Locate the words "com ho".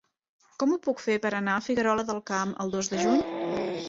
0.61-0.77